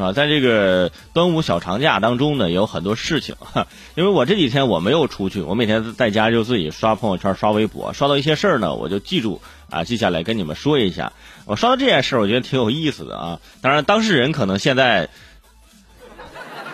[0.00, 0.12] 啊？
[0.12, 3.66] 在这个端午小长假当中呢，有很多事情哈。
[3.94, 9.40] 因为我这几天我没有出去，我每天在家就自己刷朋友圈、刷微博，刷到一些事儿呢，我就记住
[9.70, 11.12] 啊，记下来跟你们说一下。
[11.44, 13.40] 我刷到这件事儿，我觉得挺有意思的啊。
[13.60, 15.08] 当然，当事人可能现在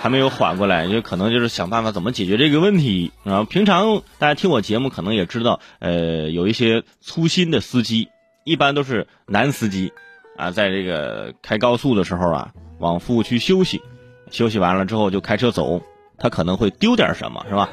[0.00, 3.44] 还没有缓过来，就可能就是想办法怎么解决这个问题啊。
[3.44, 8.08] 平常大家听我节目可能也知道，呃，有一些粗心的司机，
[8.44, 9.92] 一般都是男司机。
[10.34, 12.52] 啊，在这个开高速的时候啊，
[12.82, 13.80] 往服务区休息，
[14.32, 15.80] 休息完了之后就开车走，
[16.18, 17.68] 他可能会丢点什么，是吧？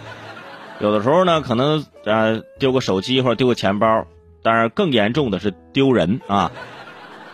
[0.80, 4.06] 有的时候呢，可能啊丢个手机或者丢个钱包，
[4.44, 6.52] 当然更严重的是丢人啊。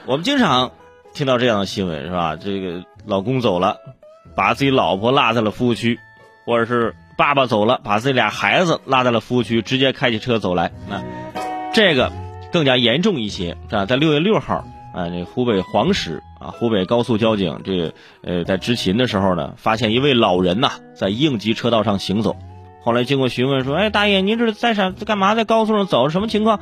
[0.05, 0.71] 我们经常
[1.13, 2.37] 听到这样的新闻，是吧？
[2.37, 3.75] 这个老公走了，
[4.37, 5.99] 把自己老婆落在了服务区，
[6.45, 10.71] 或者是爸爸走了，把自己俩孩子落在了服务区，直接开起车走来。
[10.87, 11.03] 那
[11.73, 12.13] 这个
[12.53, 13.85] 更加严重一些，是吧？
[13.85, 14.63] 在六月六号。
[14.95, 22.35] 啊，这湖北黄石啊，湖北高速交警这呃，在执勤的时候呢，发现一位老人呐，在应急车道上行走。
[22.83, 25.33] 后来经过询问说：“哎，大爷，您这是在啥干嘛？
[25.33, 26.59] 在高速上走，什么情况？”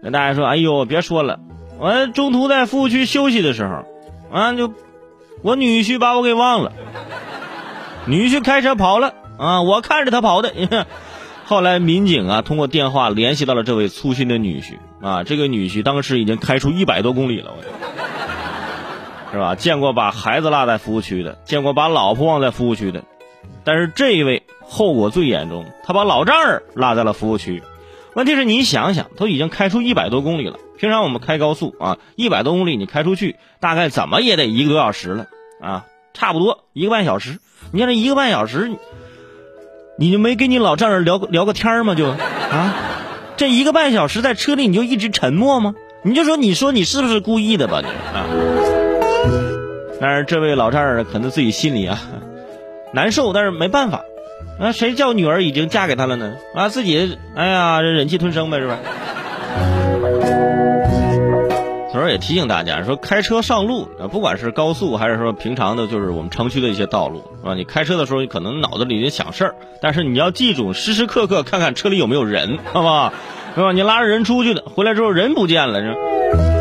[0.00, 1.40] 那大爷说：“哎呦，别说了，
[1.80, 3.84] 我中途在服务区休息的时候，
[4.30, 4.72] 啊，就
[5.42, 6.72] 我女婿把我给忘了，
[8.06, 10.52] 女婿开车跑了啊，我看着他跑的。
[11.44, 17.54] ”后来民警啊，通过电话联系到了这位粗心的女婿啊，这个女婿当时已经开出一百多公里了，
[19.32, 19.54] 是吧？
[19.54, 23.02] 见过把孩子落在服务区的，见过把老婆忘在服务区的，
[23.64, 27.62] 但是这一位后果最严重，他把老丈人落在了服务区。
[28.14, 35.26] 问题是你想想，都已经开出一百多公里了，平常我们开高速啊，一百多公里你开出去，大概怎么也得一个多小时了
[35.60, 37.38] 啊，差不多一个半小时。
[37.72, 38.72] 你看这一个半小时。
[40.00, 41.96] 你就没跟你老丈人聊聊个天吗？
[41.96, 42.72] 就啊，
[43.36, 45.74] 这一个半小时在车里你就一直沉默吗？
[46.04, 47.82] 你就说你说你是不是故意的吧？
[47.82, 48.22] 你啊，
[50.00, 51.98] 但是这位老丈人可能自己心里啊
[52.92, 54.04] 难受，但是没办法
[54.60, 56.34] 啊，谁叫女儿已经嫁给他了呢？
[56.54, 58.78] 啊，自己哎呀忍气吞声呗，是吧？
[61.90, 67.54] 所以说也提醒大家说，开车上路啊，不管是高速还是说平常的，就是我们城区的一些道路，是吧？
[67.54, 73.12] 你开车的时候，你可能脑子里在想事儿，但是你要记住，时时刻刻看看车里有没有人，好不好？
[73.54, 73.72] 是吧？
[73.72, 76.57] 你拉着人出去的，回来之后人不见了，是吧？